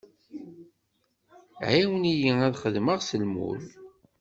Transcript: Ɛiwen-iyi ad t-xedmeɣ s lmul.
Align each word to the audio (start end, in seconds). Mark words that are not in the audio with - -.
Ɛiwen-iyi 1.69 2.31
ad 2.45 2.53
t-xedmeɣ 2.55 2.99
s 3.01 3.09
lmul. 3.21 3.61